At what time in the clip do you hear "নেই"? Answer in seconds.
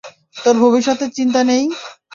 1.43-1.63